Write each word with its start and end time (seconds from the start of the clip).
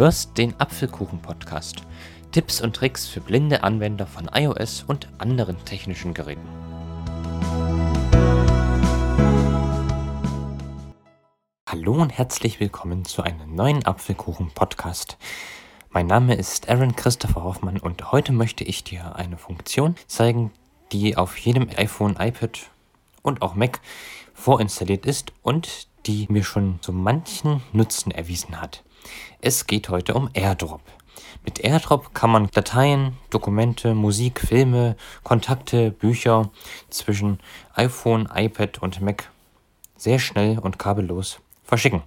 hörst 0.00 0.38
den 0.38 0.58
Apfelkuchen-Podcast. 0.58 1.82
Tipps 2.32 2.62
und 2.62 2.74
Tricks 2.74 3.06
für 3.06 3.20
blinde 3.20 3.62
Anwender 3.62 4.06
von 4.06 4.30
iOS 4.32 4.82
und 4.88 5.10
anderen 5.18 5.62
technischen 5.66 6.14
Geräten. 6.14 6.48
Hallo 11.68 12.00
und 12.00 12.16
herzlich 12.16 12.60
willkommen 12.60 13.04
zu 13.04 13.22
einem 13.22 13.54
neuen 13.54 13.84
Apfelkuchen-Podcast. 13.84 15.18
Mein 15.90 16.06
Name 16.06 16.34
ist 16.34 16.70
Aaron 16.70 16.96
Christopher 16.96 17.44
Hoffmann 17.44 17.76
und 17.76 18.10
heute 18.10 18.32
möchte 18.32 18.64
ich 18.64 18.82
dir 18.82 19.16
eine 19.16 19.36
Funktion 19.36 19.96
zeigen, 20.06 20.50
die 20.92 21.18
auf 21.18 21.36
jedem 21.36 21.68
iPhone, 21.76 22.16
iPad 22.18 22.70
und 23.20 23.42
auch 23.42 23.54
Mac 23.54 23.82
vorinstalliert 24.32 25.04
ist 25.04 25.34
und 25.42 25.88
die 26.06 26.24
mir 26.30 26.42
schon 26.42 26.78
so 26.80 26.90
manchen 26.90 27.62
Nutzen 27.74 28.12
erwiesen 28.12 28.62
hat. 28.62 28.82
Es 29.40 29.66
geht 29.66 29.88
heute 29.88 30.14
um 30.14 30.28
AirDrop. 30.34 30.82
Mit 31.44 31.60
AirDrop 31.60 32.14
kann 32.14 32.30
man 32.30 32.50
Dateien, 32.50 33.16
Dokumente, 33.30 33.94
Musik, 33.94 34.40
Filme, 34.40 34.96
Kontakte, 35.22 35.90
Bücher 35.90 36.50
zwischen 36.90 37.38
iPhone, 37.74 38.28
iPad 38.34 38.82
und 38.82 39.00
Mac 39.00 39.30
sehr 39.96 40.18
schnell 40.18 40.58
und 40.58 40.78
kabellos 40.78 41.40
verschicken. 41.62 42.02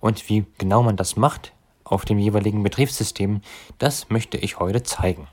Und 0.00 0.28
wie 0.28 0.46
genau 0.58 0.82
man 0.82 0.96
das 0.96 1.16
macht 1.16 1.52
auf 1.84 2.04
dem 2.04 2.18
jeweiligen 2.18 2.62
Betriebssystem, 2.62 3.42
das 3.78 4.10
möchte 4.10 4.38
ich 4.38 4.58
heute 4.58 4.82
zeigen. 4.82 5.28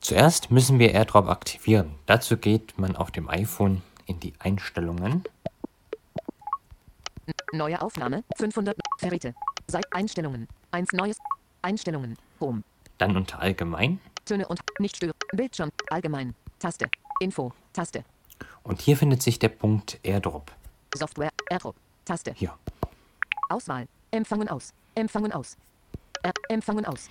Zuerst 0.00 0.50
müssen 0.50 0.78
wir 0.78 0.92
AirDrop 0.92 1.28
aktivieren. 1.28 1.94
Dazu 2.06 2.36
geht 2.36 2.78
man 2.78 2.96
auf 2.96 3.10
dem 3.10 3.28
iPhone 3.28 3.82
in 4.06 4.18
die 4.20 4.32
Einstellungen. 4.38 5.24
Neue 7.52 7.80
Aufnahme 7.80 8.24
500 8.36 8.76
Verräte. 8.98 9.34
Seit 9.70 9.86
Einstellungen. 9.92 10.48
Eins 10.72 10.90
neues. 10.92 11.16
Einstellungen. 11.62 12.16
Home. 12.40 12.64
Dann 12.98 13.16
unter 13.16 13.38
Allgemein. 13.38 14.00
Töne 14.24 14.48
und 14.48 14.58
nicht 14.80 14.96
stören. 14.96 15.14
Bildschirm. 15.32 15.70
Allgemein. 15.90 16.34
Taste. 16.58 16.90
Info. 17.20 17.52
Taste. 17.72 18.04
Und 18.64 18.80
hier 18.80 18.96
findet 18.96 19.22
sich 19.22 19.38
der 19.38 19.50
Punkt 19.50 20.00
AirDrop. 20.02 20.50
Software. 20.96 21.30
AirDrop. 21.48 21.76
Taste. 22.04 22.32
Hier. 22.34 22.52
Auswahl. 23.48 23.86
Empfangen 24.10 24.48
aus. 24.48 24.74
Empfangen 24.96 25.30
aus. 25.30 25.56
Er 26.24 26.32
empfangen 26.48 26.84
aus. 26.84 27.08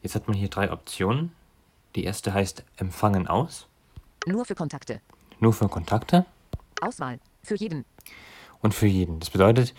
Jetzt 0.00 0.14
hat 0.14 0.28
man 0.28 0.36
hier 0.38 0.48
drei 0.48 0.72
Optionen. 0.72 1.32
Die 1.94 2.04
erste 2.04 2.32
heißt 2.32 2.64
Empfangen 2.78 3.28
aus. 3.28 3.66
Nur 4.26 4.46
für 4.46 4.54
Kontakte. 4.54 5.02
Nur 5.40 5.52
für 5.52 5.68
Kontakte 5.68 6.24
Auswahl. 6.80 7.20
Für 7.42 7.56
jeden. 7.56 7.84
und 8.62 8.72
für 8.72 8.86
jeden. 8.86 9.20
Das 9.20 9.28
bedeutet, 9.28 9.74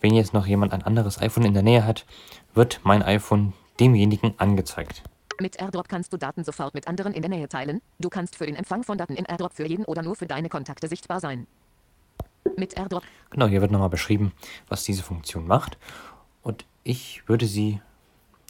wenn 0.00 0.14
jetzt 0.14 0.34
noch 0.34 0.46
jemand 0.46 0.72
ein 0.72 0.82
anderes 0.82 1.20
iPhone 1.20 1.44
in 1.44 1.54
der 1.54 1.62
Nähe 1.62 1.84
hat, 1.84 2.06
wird 2.54 2.80
mein 2.84 3.02
iPhone 3.02 3.52
demjenigen 3.80 4.34
angezeigt. 4.38 5.02
Mit 5.40 5.60
AirDrop 5.60 5.88
kannst 5.88 6.12
du 6.12 6.16
Daten 6.16 6.42
sofort 6.42 6.74
mit 6.74 6.88
anderen 6.88 7.12
in 7.14 7.22
der 7.22 7.28
Nähe 7.28 7.48
teilen. 7.48 7.80
Du 8.00 8.08
kannst 8.08 8.34
für 8.34 8.46
den 8.46 8.56
Empfang 8.56 8.82
von 8.82 8.98
Daten 8.98 9.14
in 9.14 9.24
AirDrop 9.24 9.52
für 9.52 9.66
jeden 9.66 9.84
oder 9.84 10.02
nur 10.02 10.16
für 10.16 10.26
deine 10.26 10.48
Kontakte 10.48 10.88
sichtbar 10.88 11.20
sein. 11.20 11.46
Mit 12.56 12.76
AirDrop. 12.76 13.04
Genau, 13.30 13.46
hier 13.46 13.60
wird 13.60 13.70
nochmal 13.70 13.88
beschrieben, 13.88 14.32
was 14.68 14.82
diese 14.82 15.02
Funktion 15.02 15.46
macht. 15.46 15.78
Und 16.42 16.64
ich 16.82 17.28
würde 17.28 17.46
sie 17.46 17.80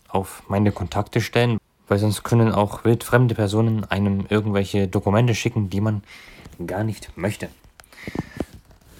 auf 0.09 0.49
meine 0.49 0.73
Kontakte 0.73 1.21
stellen, 1.21 1.59
weil 1.89 1.99
sonst 1.99 2.23
können 2.23 2.53
auch 2.53 2.85
wildfremde 2.85 3.35
Personen 3.35 3.85
einem 3.85 4.27
irgendwelche 4.29 4.89
Dokumente 4.89 5.35
schicken, 5.35 5.69
die 5.69 5.81
man 5.81 6.03
gar 6.67 6.85
nicht 6.85 7.17
möchte. 7.17 7.49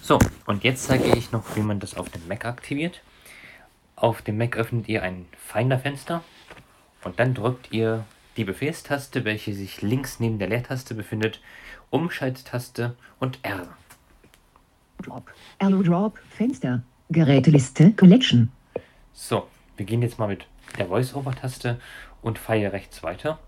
So, 0.01 0.17
und 0.45 0.63
jetzt 0.63 0.85
zeige 0.85 1.15
ich 1.15 1.31
noch, 1.31 1.55
wie 1.55 1.61
man 1.61 1.79
das 1.79 1.95
auf 1.95 2.09
dem 2.09 2.27
Mac 2.27 2.45
aktiviert. 2.45 3.01
Auf 3.95 4.21
dem 4.21 4.37
Mac 4.37 4.57
öffnet 4.57 4.87
ihr 4.87 5.03
ein 5.03 5.25
Finder-Fenster 5.37 6.23
und 7.03 7.19
dann 7.19 7.33
drückt 7.33 7.71
ihr 7.71 8.05
die 8.37 8.45
Befehlstaste, 8.45 9.25
welche 9.25 9.53
sich 9.53 9.81
links 9.81 10.19
neben 10.19 10.39
der 10.39 10.47
Leertaste 10.47 10.95
befindet, 10.95 11.41
Umschalttaste 11.89 12.95
und 13.19 13.39
R. 13.43 13.67
Drop. 15.01 15.31
AirDrop. 15.59 16.19
Fenster. 16.29 16.83
Geräteliste. 17.09 17.91
Collection. 17.93 18.51
So, 19.13 19.47
wir 19.77 19.85
gehen 19.85 20.01
jetzt 20.01 20.19
mal 20.19 20.27
mit 20.27 20.45
der 20.77 20.87
Voice-Over-Taste 20.87 21.79
und 22.21 22.37
feiere 22.37 22.73
rechts 22.73 23.01
weiter. 23.03 23.39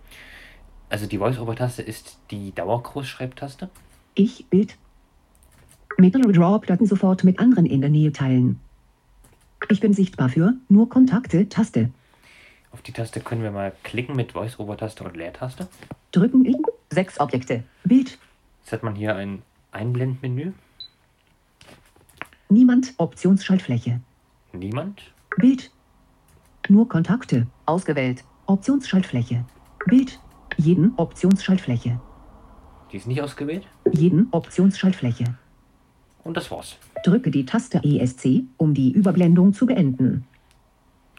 Also 0.90 1.06
die 1.06 1.18
Voice-Over-Taste 1.18 1.82
ist 1.82 2.18
die 2.32 2.54
Dauergroßschreibtaste. 2.54 3.70
Ich. 4.16 4.46
Bild. 4.48 4.78
Mit 5.98 6.16
AirDrop 6.16 6.66
Daten 6.66 6.86
sofort 6.86 7.24
mit 7.24 7.40
anderen 7.40 7.66
in 7.66 7.82
der 7.82 7.90
Nähe 7.90 8.12
teilen. 8.12 8.60
Ich 9.70 9.80
bin 9.80 9.94
sichtbar 9.94 10.30
für 10.30 10.54
nur 10.70 10.90
Kontakte. 10.90 11.48
Taste. 11.48 11.92
Auf 12.72 12.82
die 12.82 12.92
Taste 12.92 13.20
können 13.20 13.44
wir 13.44 13.52
mal 13.52 13.74
klicken 13.84 14.16
mit 14.16 14.32
Voice-Over-Taste 14.32 15.04
und 15.04 15.16
Leertaste. 15.16 15.68
Drücken. 16.12 16.46
Ich. 16.46 16.58
Sechs 16.90 17.20
Objekte. 17.20 17.64
Bild. 17.84 18.18
Jetzt 18.62 18.72
hat 18.72 18.84
man 18.84 18.96
hier 18.96 19.16
ein 19.16 19.42
Einblendmenü. 19.72 20.52
Niemand. 22.50 22.94
Optionsschaltfläche. 22.98 24.02
Niemand. 24.54 25.02
Bild. 25.38 25.72
Nur 26.68 26.88
Kontakte. 26.90 27.48
Ausgewählt. 27.66 28.24
Optionsschaltfläche. 28.46 29.46
Bild. 29.86 30.20
Jeden. 30.58 30.94
Optionsschaltfläche. 30.98 32.00
Die 32.92 32.98
ist 32.98 33.08
nicht 33.08 33.22
ausgewählt. 33.22 33.68
Jeden. 33.92 34.28
Optionsschaltfläche. 34.32 35.38
Und 36.24 36.38
das 36.38 36.52
war's. 36.52 36.78
Drücke 37.04 37.32
die 37.32 37.46
Taste 37.46 37.82
ESC, 37.84 38.44
um 38.58 38.74
die 38.74 38.92
Überblendung 38.92 39.54
zu 39.54 39.66
beenden. 39.66 40.26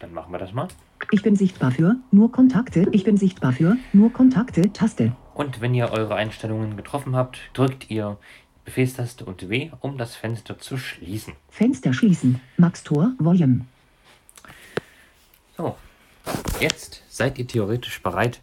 Dann 0.00 0.12
machen 0.14 0.32
wir 0.32 0.38
das 0.38 0.52
mal. 0.52 0.68
Ich 1.10 1.22
bin 1.22 1.36
sichtbar 1.36 1.70
für 1.70 1.96
nur 2.10 2.30
Kontakte. 2.30 2.86
Ich 2.92 3.04
bin 3.04 3.16
sichtbar 3.16 3.52
für 3.52 3.76
nur 3.92 4.12
Kontakte. 4.12 4.72
Taste. 4.72 5.12
Und 5.34 5.60
wenn 5.60 5.74
ihr 5.74 5.90
eure 5.90 6.14
Einstellungen 6.14 6.76
getroffen 6.76 7.16
habt, 7.16 7.38
drückt 7.54 7.90
ihr 7.90 8.18
Befehlstaste 8.64 9.24
und 9.24 9.48
W, 9.48 9.70
um 9.80 9.98
das 9.98 10.14
Fenster 10.14 10.58
zu 10.58 10.76
schließen. 10.76 11.34
Fenster 11.50 11.92
schließen. 11.92 12.40
Max 12.56 12.84
Tor 12.84 13.12
Volume. 13.18 13.66
So, 15.56 15.76
jetzt 16.60 17.02
seid 17.08 17.38
ihr 17.38 17.46
theoretisch 17.46 18.02
bereit, 18.02 18.40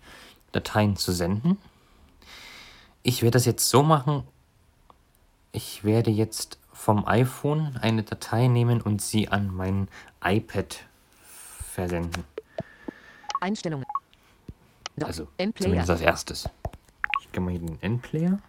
Dateien 0.51 0.95
zu 0.95 1.11
senden. 1.11 1.57
Ich 3.03 3.21
werde 3.21 3.35
das 3.35 3.45
jetzt 3.45 3.69
so 3.69 3.81
machen. 3.83 4.23
Ich 5.51 5.83
werde 5.83 6.11
jetzt 6.11 6.59
vom 6.71 7.07
iPhone 7.07 7.75
eine 7.81 8.03
Datei 8.03 8.47
nehmen 8.47 8.81
und 8.81 9.01
sie 9.01 9.29
an 9.29 9.53
mein 9.53 9.87
iPad 10.23 10.85
versenden. 11.73 12.23
Einstellungen. 13.41 13.85
Also 15.01 15.27
zumindest 15.37 15.89
als 15.89 16.01
erstes. 16.01 16.49
Ich 17.21 17.31
gehe 17.31 17.41
mal 17.41 17.51
hier 17.51 17.61
in 17.61 17.67
den 17.67 17.81
Endplayer. 17.81 18.39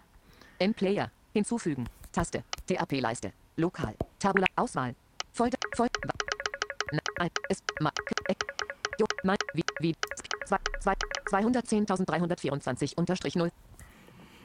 Endplayer. 0.59 1.09
Hinzufügen. 1.33 1.87
Taste. 2.11 2.43
TAP-Leiste. 2.67 3.31
Lokal. 3.57 3.95
Tabula. 4.19 4.47
Auswahl. 4.55 4.95
Folder. 5.31 5.57
Folder. 5.75 5.99
Na, 6.91 6.99
ein. 7.19 7.29
Es. 7.49 7.63
Jo. 8.99 9.07
Mein. 9.23 9.37
Wie. 9.53 9.63
Wie. 9.79 9.95
Zwei. 10.45 10.57
Zwei. 10.79 10.93
210.324 11.31 12.95
unterstrich 12.97 13.35
0. 13.35 13.51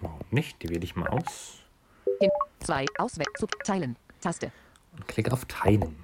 Warum 0.00 0.20
nicht? 0.30 0.62
Die 0.62 0.68
wähle 0.68 0.84
ich 0.84 0.94
mal 0.94 1.08
aus 1.08 1.65
Hin. 2.20 2.30
2. 2.60 2.86
Auswählen. 2.98 3.32
Zu. 3.38 3.46
Teilen. 3.64 3.96
Taste. 4.20 4.50
und 4.96 5.06
klicke 5.08 5.32
auf 5.32 5.44
Teilen. 5.46 5.96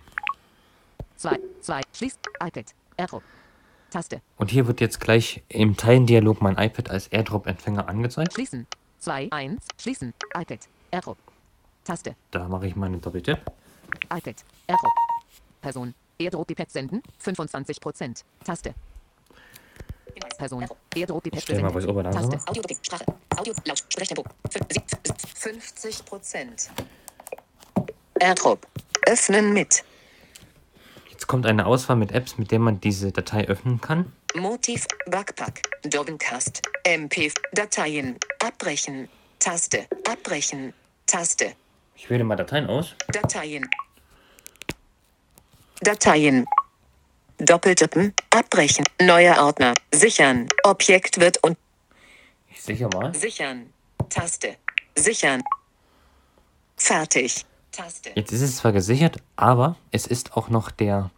2. 1.17 1.39
2. 1.61 1.81
Schließ. 1.95 2.19
iPad. 2.45 2.75
Arrow. 2.99 3.23
Taste. 3.91 4.21
Und 4.37 4.51
hier 4.51 4.67
wird 4.67 4.81
jetzt 4.81 5.01
gleich 5.01 5.43
im 5.49 5.77
Teilendialog 5.77 6.41
mein 6.43 6.57
iPad 6.59 6.91
als 6.91 7.09
AirDrop-Empfänger 7.13 7.89
angezeigt. 7.89 8.33
Schließen. 8.35 8.67
2. 8.99 9.29
1. 9.31 9.67
Schließen. 9.81 10.15
iPad. 10.39 10.69
Arrow. 10.93 11.17
Taste. 11.85 12.15
Da 12.31 12.49
mache 12.49 12.67
ich 12.67 12.77
meine 12.77 12.99
Doppelte. 12.99 13.39
iPad. 14.05 14.45
Arrow. 14.69 14.93
Person. 15.61 15.95
Airdrop 16.19 16.47
die 16.49 16.55
Pad 16.55 16.71
senden. 16.71 17.03
25%. 17.23 18.23
Taste. 18.45 18.75
Person. 20.39 20.67
Airdrop 20.95 21.25
die 21.25 21.31
Pad 21.31 21.43
Stell 21.43 21.61
mal 21.63 21.75
was 21.75 21.87
oben 21.87 22.11
Taste. 22.11 22.39
Audio, 22.47 22.63
Sprache. 22.83 23.05
Audio, 23.37 23.55
laut, 23.65 23.79
Sprechtempo. 23.89 24.25
Fün- 24.51 24.67
sieb- 24.73 26.05
50%. 26.15 26.71
Airdrop. 28.21 28.67
Öffnen 29.07 29.53
mit. 29.53 29.85
Jetzt 31.11 31.27
kommt 31.27 31.47
eine 31.47 31.67
Auswahl 31.67 31.97
mit 31.97 32.13
Apps, 32.13 32.39
mit 32.39 32.51
denen 32.51 32.65
man 32.65 32.81
diese 32.81 33.13
Datei 33.13 33.47
öffnen 33.49 33.81
kann. 33.81 34.13
Motiv. 34.35 34.87
Backpack. 35.07 35.63
Dogencast. 35.85 36.63
MP. 36.85 37.33
Dateien. 37.53 38.17
Abbrechen. 38.45 39.09
Taste. 39.39 39.87
Abbrechen. 40.09 40.73
Taste. 41.07 41.53
Ich 41.97 42.09
wähle 42.11 42.25
mal 42.25 42.37
Dateien 42.37 42.67
aus. 42.67 42.95
Dateien. 43.09 43.69
Dateien. 45.81 46.47
Doppeltippen. 47.47 48.15
Abbrechen. 48.31 48.85
Neuer 49.01 49.43
Ordner. 49.43 49.75
Sichern. 49.93 50.49
Objekt 50.63 51.19
wird 51.21 51.43
und 51.43 51.59
Ich 52.51 52.63
sichere 52.63 52.89
mal. 52.91 53.13
sichern. 53.15 53.71
Taste. 54.09 54.57
Sichern. 54.97 55.43
Fertig. 56.77 57.45
Taste. 57.73 58.11
Jetzt 58.15 58.33
ist 58.33 58.43
es 58.43 58.57
zwar 58.59 58.73
gesichert, 58.73 59.17
aber 59.35 59.77
es 59.91 60.07
ist 60.07 60.37
auch 60.37 60.51
noch 60.51 60.71
der 60.71 61.11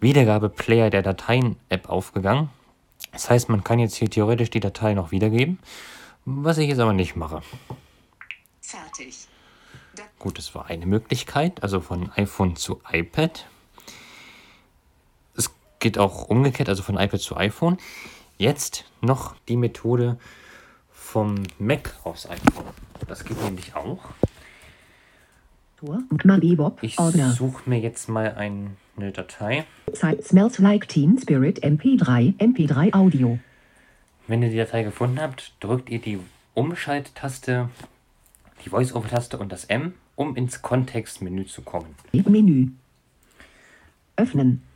Wiedergabe-Player 0.00 0.90
der 0.90 1.02
Dateien-App 1.02 1.88
aufgegangen. 1.90 2.50
Das 3.12 3.28
heißt, 3.28 3.48
man 3.48 3.62
kann 3.64 3.78
jetzt 3.78 3.96
hier 3.96 4.08
theoretisch 4.08 4.50
die 4.50 4.60
Datei 4.60 4.94
noch 4.94 5.10
wiedergeben, 5.10 5.58
was 6.24 6.58
ich 6.58 6.68
jetzt 6.68 6.78
aber 6.78 6.92
nicht 6.92 7.16
mache. 7.16 7.42
Fertig. 8.60 9.26
Gut, 10.18 10.38
das 10.38 10.54
war 10.54 10.66
eine 10.66 10.86
Möglichkeit, 10.86 11.62
also 11.62 11.80
von 11.80 12.10
iPhone 12.12 12.56
zu 12.56 12.80
iPad. 12.90 13.46
Geht 15.88 15.96
auch 15.96 16.28
umgekehrt, 16.28 16.68
also 16.68 16.82
von 16.82 16.98
iPad 16.98 17.18
zu 17.18 17.34
iPhone. 17.34 17.78
Jetzt 18.36 18.84
noch 19.00 19.36
die 19.48 19.56
Methode 19.56 20.18
vom 20.92 21.36
Mac 21.58 21.94
aufs 22.04 22.28
iPhone. 22.28 22.66
Das 23.06 23.24
geht 23.24 23.42
nämlich 23.42 23.74
auch. 23.74 24.00
Ich 26.82 26.96
suche 26.96 27.70
mir 27.70 27.78
jetzt 27.78 28.06
mal 28.06 28.34
ein, 28.34 28.76
eine 28.98 29.12
Datei. 29.12 29.64
Smells 29.94 30.58
like 30.58 30.88
Teen 30.88 31.18
Spirit 31.18 31.64
MP3. 31.64 32.36
MP3 32.36 32.92
Audio. 32.92 33.38
Wenn 34.26 34.42
ihr 34.42 34.50
die 34.50 34.58
Datei 34.58 34.82
gefunden 34.82 35.22
habt, 35.22 35.54
drückt 35.60 35.88
ihr 35.88 36.00
die 36.00 36.18
Umschalttaste, 36.52 37.70
die 38.62 38.68
Voice-Over-Taste 38.68 39.38
und 39.38 39.50
das 39.50 39.64
M, 39.64 39.94
um 40.16 40.36
ins 40.36 40.60
Kontextmenü 40.60 41.46
zu 41.46 41.62
kommen. 41.62 41.94
Menü. 42.12 42.72
Öffnen. 44.16 44.67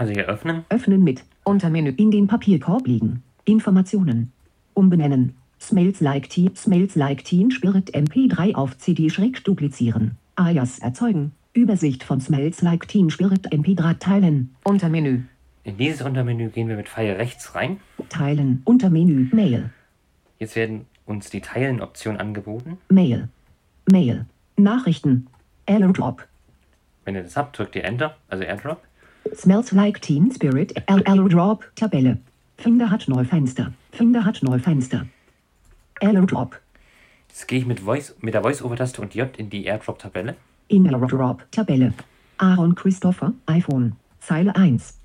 Also 0.00 0.14
hier 0.14 0.24
öffnen. 0.28 0.64
Öffnen 0.70 1.04
mit. 1.04 1.24
Untermenü. 1.44 1.92
In 1.98 2.10
den 2.10 2.26
Papierkorb 2.26 2.86
liegen. 2.86 3.22
Informationen. 3.44 4.32
Umbenennen. 4.72 5.34
Smells 5.60 6.00
like 6.00 6.30
Teen. 6.30 6.56
Smells 6.56 6.94
like 6.94 7.22
Teen 7.22 7.50
Spirit 7.50 7.94
MP3 7.94 8.54
auf 8.54 8.78
CD 8.78 9.10
schräg 9.10 9.44
duplizieren. 9.44 10.16
Alias 10.36 10.78
erzeugen. 10.78 11.32
Übersicht 11.52 12.02
von 12.02 12.18
Smells 12.18 12.62
like 12.62 12.88
Teen 12.88 13.10
Spirit 13.10 13.52
MP3 13.52 13.98
teilen. 13.98 14.54
Untermenü. 14.64 15.24
In 15.64 15.76
dieses 15.76 16.00
Untermenü 16.00 16.48
gehen 16.48 16.68
wir 16.68 16.76
mit 16.76 16.88
Pfeil 16.88 17.16
rechts 17.16 17.54
rein. 17.54 17.78
Teilen. 18.08 18.62
Untermenü. 18.64 19.28
Mail. 19.34 19.68
Jetzt 20.38 20.56
werden 20.56 20.86
uns 21.04 21.28
die 21.28 21.42
Teilen-Option 21.42 22.16
angeboten. 22.16 22.78
Mail. 22.88 23.28
Mail. 23.84 24.24
Nachrichten. 24.56 25.26
AirDrop. 25.66 26.26
Wenn 27.04 27.16
ihr 27.16 27.22
das 27.22 27.36
habt, 27.36 27.58
drückt 27.58 27.76
ihr 27.76 27.84
Enter, 27.84 28.16
also 28.30 28.44
AirDrop. 28.44 28.80
Smells 29.34 29.72
like 29.72 30.00
Teen 30.00 30.30
Spirit. 30.32 30.74
L- 30.86 31.02
AirDrop. 31.04 31.64
Tabelle. 31.76 32.18
Finder 32.58 32.90
hat 32.90 33.08
Neufenster. 33.08 33.72
Finder 33.92 34.24
hat 34.24 34.42
Neufenster. 34.42 35.06
AirDrop. 36.00 36.58
Jetzt 37.28 37.46
gehe 37.46 37.58
ich 37.60 37.66
mit, 37.66 37.80
Voice, 37.80 38.14
mit 38.20 38.34
der 38.34 38.42
Voice-Over-Taste 38.42 39.00
und 39.02 39.14
J 39.14 39.34
in 39.38 39.50
die 39.50 39.64
AirDrop-Tabelle. 39.66 40.36
In 40.68 40.86
AirDrop. 40.86 41.46
Tabelle. 41.50 41.92
Aaron 42.38 42.74
Christopher. 42.74 43.32
iPhone. 43.46 43.96
Zeile 44.20 44.54
1. 44.56 44.98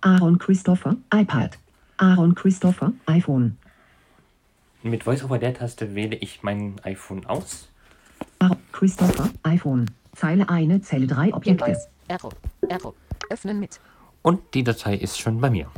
Aaron 0.00 0.38
Christopher. 0.38 0.96
iPad. 1.14 1.58
Aaron 1.98 2.34
Christopher. 2.34 2.92
iPhone. 3.06 3.56
Mit 4.82 5.04
Voice-Over 5.04 5.38
der 5.38 5.54
Taste 5.54 5.94
wähle 5.94 6.16
ich 6.16 6.42
mein 6.42 6.74
iPhone 6.82 7.24
aus. 7.26 7.68
Aaron 8.40 8.56
Christopher. 8.72 9.30
iPhone. 9.44 9.90
Zeile 10.14 10.48
1. 10.48 10.82
Zelle 10.86 11.06
3 11.06 11.34
Objekte. 11.34 11.76
AirDrop. 12.08 12.36
AirDrop. 12.68 12.96
Öffnen 13.30 13.60
mit. 13.60 13.80
Und 14.22 14.54
die 14.54 14.62
Datei 14.62 14.94
ist 14.94 15.18
schon 15.18 15.40
bei 15.40 15.50
mir. 15.50 15.70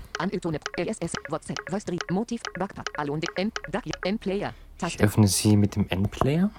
Ich 4.86 5.00
öffne 5.00 5.28
sie 5.28 5.56
mit 5.56 5.76
dem 5.76 5.88
N-Player. 5.88 6.50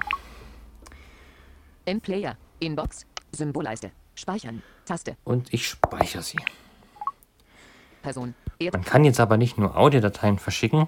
M-Player. 1.86 2.38
Inbox. 2.60 3.06
Symbolleiste. 3.32 3.92
Speichern. 4.16 4.64
Taste. 4.86 5.18
und 5.24 5.54
ich 5.54 5.68
speichere 5.68 6.22
sie. 6.22 6.38
Person. 8.02 8.34
Man 8.72 8.84
kann 8.84 9.04
jetzt 9.04 9.20
aber 9.20 9.36
nicht 9.38 9.58
nur 9.58 9.76
Audiodateien 9.76 10.40
verschicken, 10.40 10.88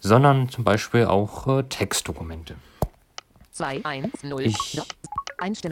sondern 0.00 0.48
zum 0.48 0.64
Beispiel 0.64 1.06
auch 1.06 1.46
äh, 1.46 1.62
Textdokumente. 1.62 2.56
2, 3.52 3.84
1, 3.84 4.22
0. 4.24 4.42
Ich. 4.42 4.80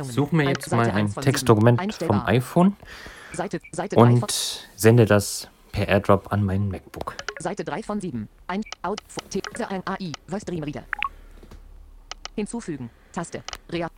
Suche 0.02 0.36
mir 0.36 0.48
jetzt 0.48 0.70
mal 0.70 0.90
ein 0.90 0.90
1 0.90 1.14
von 1.14 1.22
sieben. 1.22 1.32
Textdokument 1.32 1.94
vom 1.94 2.22
iPhone 2.26 2.76
Seite, 3.32 3.60
Seite 3.72 3.96
3 3.96 4.02
von, 4.02 4.22
und 4.22 4.68
sende 4.76 5.06
das 5.06 5.48
per 5.72 5.88
AirDrop 5.88 6.32
an 6.32 6.44
meinen 6.44 6.68
MacBook. 6.68 7.16
Seite 7.38 7.64
3 7.64 7.82
von 7.82 8.00
7. 8.00 8.28
Ein 8.46 8.62
Out 8.82 9.00
AI 9.86 10.12
Voice 10.28 10.44
Dream 10.44 10.62
Reader. 10.62 10.84
Hinzufügen. 12.36 12.90
Taste. 13.12 13.42
Rea. 13.70 13.88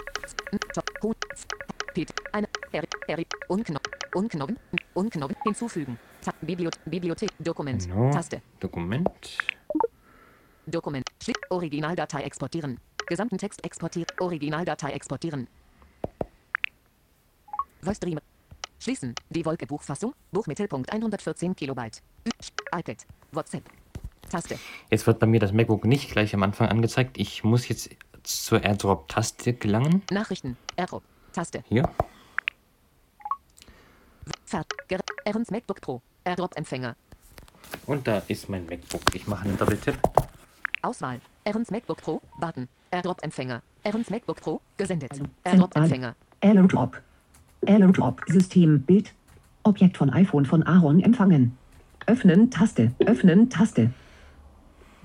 Pet. 1.95 2.13
Eine. 2.33 2.49
R. 2.73 2.85
R. 3.09 3.25
Unknopf. 3.49 3.89
Unknopf. 4.15 4.53
Unknopf. 4.95 5.33
Hinzufügen. 5.45 5.99
Ta 6.23 6.33
Bibliot 6.43 6.79
Bibliothek. 6.85 7.31
Dokument. 7.39 7.89
No. 7.89 8.11
Taste. 8.11 8.43
Dokument. 8.61 9.09
Dokument. 10.67 11.07
Originaldatei 11.51 12.23
exportieren. 12.23 12.79
Gesamten 13.07 13.39
Text 13.39 13.65
exportieren. 13.65 14.09
Originaldatei 14.21 14.93
exportieren. 14.93 15.49
Voice 17.87 18.01
Dream. 18.01 18.19
Schließen. 18.81 19.15
Die 19.31 19.45
Wolke 19.47 19.65
Buchfassung. 19.65 20.13
Buchmittelpunkt 20.33 20.93
114 20.93 21.55
Kilobyte. 21.55 22.03
IPad. 22.77 23.07
WhatsApp. 23.31 23.63
Taste. 24.29 24.59
Jetzt 24.91 25.07
wird 25.07 25.21
bei 25.21 25.27
mir 25.27 25.39
das 25.39 25.53
MacBook 25.53 25.85
nicht 25.85 26.11
gleich 26.11 26.35
am 26.35 26.43
Anfang 26.43 26.69
angezeigt. 26.69 27.17
Ich 27.17 27.45
muss 27.45 27.69
jetzt 27.69 27.91
zur 28.25 28.61
AirDrop-Taste 28.65 29.53
gelangen. 29.53 30.03
Nachrichten. 30.11 30.57
AirDrop. 30.75 31.05
Taste. 31.33 31.63
Hier. 31.69 31.89
Fahrt. 34.45 34.73
Ernst 35.25 35.53
MacBook 35.53 35.81
Pro. 35.81 36.03
AirDrop-Empfänger. 36.25 36.97
Und 37.87 38.09
da 38.09 38.21
ist 38.27 38.49
mein 38.49 38.67
MacBook. 38.67 39.15
Ich 39.15 39.29
mache 39.29 39.45
einen 39.45 39.57
Doppeltipp. 39.57 39.97
Auswahl. 40.83 41.21
Ernst 41.45 41.71
MacBook 41.71 41.99
Pro. 41.99 42.21
Button. 42.41 42.69
AirDrop-Empfänger. 42.91 43.63
Ernst 43.85 44.11
MacBook 44.11 44.41
Pro. 44.41 44.61
Gesendet. 44.77 45.13
AirDrop-Empfänger. 45.45 46.17
AirDrop. 46.41 47.01
AirDrop. 47.67 48.23
System. 48.27 48.81
Bild. 48.83 49.13
Objekt 49.63 49.97
von 49.97 50.11
iPhone 50.11 50.47
von 50.47 50.63
Aaron 50.63 51.01
empfangen. 51.01 51.57
Öffnen. 52.07 52.51
Taste. 52.51 52.93
Öffnen. 53.05 53.51
Taste. 53.51 53.91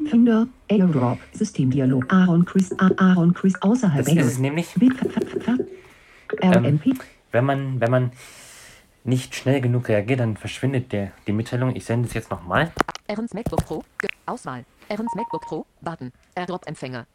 Finder. 0.09 0.47
AirDrop. 0.67 1.19
Systemdialog. 1.33 2.11
Aaron 2.11 2.45
Chris. 2.45 2.71
A- 2.79 2.91
Aaron 2.97 3.33
Chris. 3.33 3.59
Außerhalb. 3.61 4.05
Das 4.05 4.13
ist 4.15 4.25
es 4.25 4.37
nämlich. 4.39 4.67
RMP. 6.43 6.95
Wenn 7.31 7.45
man, 7.45 7.79
wenn 7.81 7.91
man 7.91 8.11
nicht 9.03 9.35
schnell 9.35 9.61
genug 9.61 9.89
reagiert, 9.89 10.19
dann 10.19 10.37
verschwindet 10.37 10.91
der, 10.91 11.11
die 11.27 11.31
Mitteilung. 11.33 11.75
Ich 11.75 11.85
sende 11.85 12.07
es 12.07 12.13
jetzt 12.13 12.29
nochmal. 12.31 12.71
Ernst 13.07 13.33
MacBook 13.33 13.65
Pro. 13.65 13.83
Auswahl. 14.25 14.63
Ernst 14.89 15.15
MacBook 15.15 15.41
Pro. 15.41 15.65
Button. 15.81 16.11
AirDrop-Empfänger. 16.35 17.05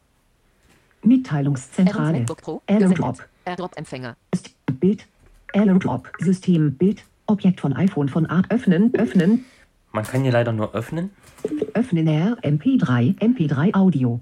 Mitteilungszentrale. 1.02 2.18
MacBook 2.18 2.42
Pro. 2.42 2.62
AirDrop. 2.66 3.24
AirDrop-Empfänger. 3.44 4.16
Ist 4.32 4.50
Bild. 4.80 5.06
AirDrop. 5.52 6.12
System. 6.18 6.76
Bild. 6.76 7.04
Objekt 7.26 7.60
von 7.60 7.72
iPhone 7.72 8.08
von 8.08 8.26
A. 8.26 8.42
Öffnen. 8.48 8.94
Öffnen. 8.94 9.44
Man 9.92 10.04
kann 10.04 10.22
hier 10.22 10.32
leider 10.32 10.52
nur 10.52 10.74
öffnen. 10.74 11.10
Öffnen 11.74 12.06
R. 12.06 12.36
MP3. 12.42 13.18
MP3 13.18 13.74
Audio. 13.74 14.20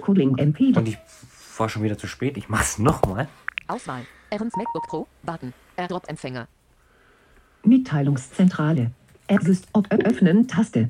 Coding 0.00 0.36
MP3. 0.36 0.76
Und 0.76 0.88
ich 0.88 0.98
war 1.56 1.68
schon 1.68 1.82
wieder 1.82 1.96
zu 1.96 2.06
spät. 2.06 2.36
Ich 2.36 2.48
mache 2.48 2.64
es 2.64 2.78
nochmal. 2.78 3.28
Auswahl. 3.68 4.02
Ernst 4.30 4.56
MacBook 4.56 4.86
Pro. 4.88 5.06
Button. 5.22 5.52
AirDrop-Empfänger. 5.76 6.48
Mitteilungszentrale. 7.62 8.90
Exist. 9.26 9.68
Ob 9.72 9.92
öffnen. 9.92 10.48
Taste. 10.48 10.88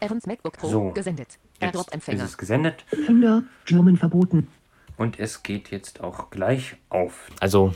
Ernst 0.00 0.26
MacBook 0.26 0.56
Pro. 0.56 0.68
So. 0.68 0.90
Gesendet. 0.90 1.38
Jetzt 1.60 1.94
ist 2.08 2.22
es 2.22 2.38
gesendet. 2.38 2.84
Finder. 3.06 3.42
German 3.64 3.96
verboten. 3.96 4.48
Und 4.96 5.18
es 5.18 5.42
geht 5.42 5.70
jetzt 5.70 6.02
auch 6.02 6.30
gleich 6.30 6.76
auf. 6.88 7.30
Also, 7.40 7.74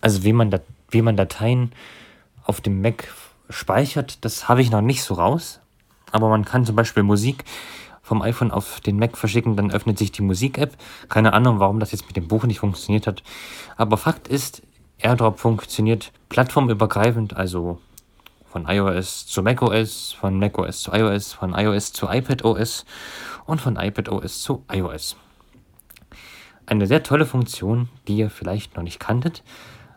also 0.00 0.24
wie, 0.24 0.32
man 0.32 0.58
wie 0.90 1.02
man 1.02 1.16
Dateien 1.16 1.72
auf 2.44 2.60
dem 2.60 2.80
Mac 2.80 3.12
speichert, 3.50 4.24
das 4.24 4.48
habe 4.48 4.62
ich 4.62 4.70
noch 4.70 4.80
nicht 4.80 5.02
so 5.02 5.14
raus. 5.14 5.60
Aber 6.10 6.28
man 6.28 6.44
kann 6.44 6.66
zum 6.66 6.76
Beispiel 6.76 7.02
Musik 7.02 7.44
vom 8.02 8.20
iPhone 8.20 8.50
auf 8.50 8.80
den 8.80 8.98
Mac 8.98 9.16
verschicken, 9.16 9.56
dann 9.56 9.70
öffnet 9.70 9.98
sich 9.98 10.12
die 10.12 10.22
Musik-App. 10.22 10.76
Keine 11.08 11.32
Ahnung, 11.32 11.60
warum 11.60 11.80
das 11.80 11.92
jetzt 11.92 12.06
mit 12.06 12.16
dem 12.16 12.28
Buch 12.28 12.44
nicht 12.44 12.58
funktioniert 12.58 13.06
hat. 13.06 13.22
Aber 13.76 13.96
Fakt 13.96 14.28
ist, 14.28 14.62
AirDrop 14.98 15.38
funktioniert 15.38 16.12
plattformübergreifend, 16.28 17.36
also 17.36 17.80
von 18.52 18.66
iOS 18.68 19.26
zu 19.26 19.42
macOS, 19.42 20.12
von 20.12 20.38
macOS 20.38 20.82
zu 20.82 20.92
iOS, 20.92 21.32
von 21.32 21.54
iOS 21.54 21.94
zu 21.94 22.06
iPadOS 22.06 22.84
und 23.46 23.62
von 23.62 23.76
iPadOS 23.76 24.42
zu 24.42 24.64
iOS. 24.70 25.16
Eine 26.66 26.86
sehr 26.86 27.02
tolle 27.02 27.24
Funktion, 27.24 27.88
die 28.06 28.18
ihr 28.18 28.28
vielleicht 28.28 28.76
noch 28.76 28.82
nicht 28.82 29.00
kanntet, 29.00 29.42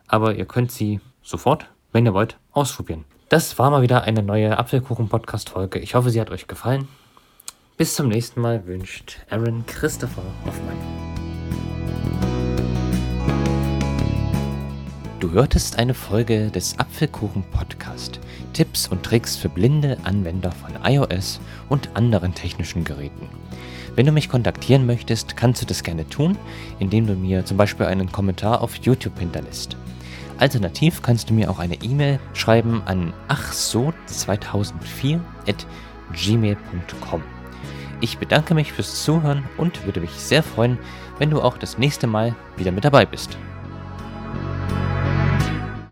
aber 0.08 0.36
ihr 0.36 0.46
könnt 0.46 0.72
sie 0.72 1.02
sofort, 1.22 1.70
wenn 1.92 2.06
ihr 2.06 2.14
wollt, 2.14 2.38
ausprobieren. 2.52 3.04
Das 3.28 3.60
war 3.60 3.70
mal 3.70 3.82
wieder 3.82 4.04
eine 4.04 4.24
neue 4.24 4.58
Apfelkuchen-Podcast-Folge. 4.58 5.80
Ich 5.80 5.94
hoffe, 5.94 6.10
sie 6.10 6.22
hat 6.22 6.32
euch 6.32 6.48
gefallen. 6.48 6.88
Bis 7.76 7.96
zum 7.96 8.08
nächsten 8.08 8.40
Mal 8.40 8.66
wünscht 8.66 9.20
Aaron 9.30 9.66
Christopher 9.66 10.24
Hoffmann. 10.46 10.95
Du 15.22 15.32
hörtest 15.32 15.80
eine 15.80 15.94
Folge 15.94 16.52
des 16.52 16.78
Apfelkuchen 16.78 17.44
Podcast. 17.44 18.20
Tipps 18.52 18.90
und 18.90 19.02
Tricks 19.02 19.38
für 19.38 19.48
blinde 19.48 19.98
Anwender 20.04 20.52
von 20.52 20.72
iOS 20.84 21.40
und 21.70 21.90
anderen 21.94 22.36
technischen 22.36 22.84
Geräten. 22.84 23.30
Wenn 23.96 24.06
du 24.06 24.12
mich 24.12 24.28
kontaktieren 24.28 24.86
möchtest, 24.86 25.38
kannst 25.38 25.62
du 25.62 25.66
das 25.66 25.84
gerne 25.84 26.08
tun, 26.10 26.38
indem 26.80 27.08
du 27.08 27.14
mir 27.14 27.46
zum 27.46 27.56
Beispiel 27.56 27.86
einen 27.86 28.12
Kommentar 28.12 28.62
auf 28.62 28.76
YouTube 28.76 29.18
hinterlässt. 29.18 29.78
Alternativ 30.38 31.02
kannst 31.02 31.30
du 31.30 31.34
mir 31.34 31.50
auch 31.50 31.60
eine 31.60 31.76
E-Mail 31.76 32.20
schreiben 32.34 32.82
an 32.86 33.14
achso2004 33.30 35.22
at 35.48 35.66
gmail.com. 36.12 37.24
Ich 38.02 38.18
bedanke 38.18 38.54
mich 38.54 38.74
fürs 38.74 39.02
Zuhören 39.06 39.46
und 39.56 39.86
würde 39.86 40.02
mich 40.02 40.12
sehr 40.12 40.44
freuen, 40.44 40.78
wenn 41.20 41.30
du 41.30 41.42
auch 41.42 41.58
das 41.58 41.78
nächste 41.78 42.06
Mal 42.06 42.36
wieder 42.58 42.74
mit 42.74 42.84
dabei 42.84 43.06
bist. 43.06 43.38